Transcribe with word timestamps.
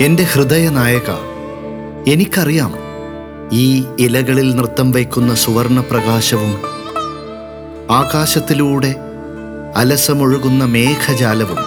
എന്റെ 0.00 0.22
ഹൃദയനായക 0.22 1.10
എനിക്കറിയാം 2.10 2.72
ഈ 3.52 3.84
ഇലകളിൽ 3.98 4.56
നൃത്തം 4.56 4.92
വയ്ക്കുന്ന 4.92 5.34
സുവർണ 5.34 5.80
പ്രകാശവും 5.80 6.52
ആകാശത്തിലൂടെ 7.90 8.96
അലസമൊഴുകുന്ന 9.76 10.64
മേഘജാലവും 10.64 11.60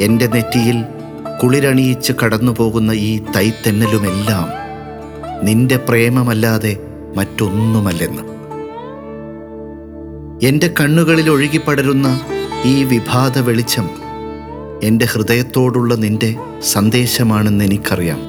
എന്റെ 0.00 0.26
നെറ്റിയിൽ 0.26 0.84
കുളിരണിയിച്ച് 1.42 2.12
കടന്നുപോകുന്ന 2.12 2.92
ഈ 2.92 3.22
തൈത്തെന്നലുമെല്ലാം 3.36 4.48
നിന്റെ 5.42 5.76
പ്രേമമല്ലാതെ 5.76 6.76
മറ്റൊന്നുമല്ലെന്ന്. 7.16 8.22
എന്റെ 10.46 10.74
കണ്ണുകളിൽ 10.80 11.30
ഒഴുകിപ്പടരുന്ന 11.30 12.20
ഈ 12.64 12.84
വിഭാത 12.84 13.38
വെളിച്ചം 13.38 14.01
എന്റെ 14.82 15.04
ഹൃദയത്തോടുള്ള 15.04 15.94
നിന്റെ 15.94 16.34
സന്ദേശമാണെന്ന് 16.62 17.64
എനിക്കറിയാം. 17.64 18.20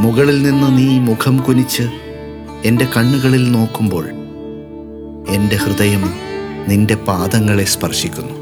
മുകളിൽ 0.00 0.42
നിന്ന് 0.42 0.78
നീ 0.78 0.98
മുഖം 0.98 1.38
കുനിച്ച് 1.38 1.82
എന്റെ 2.64 2.88
കണ്ണുകളിൽ 2.96 3.50
നോക്കുമ്പോൾ 3.50 4.06
എന്റെ 5.28 5.56
ഹൃദയം 5.56 6.10
നിന്റെ 6.68 6.94
പാദങ്ങളെ 6.94 7.64
സ്പർശിക്കുന്നു. 7.64 8.41